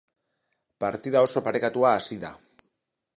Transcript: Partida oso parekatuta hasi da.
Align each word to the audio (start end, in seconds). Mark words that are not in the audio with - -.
Partida 0.83 1.21
oso 1.27 1.43
parekatuta 1.49 1.91
hasi 1.99 2.19
da. 2.27 2.33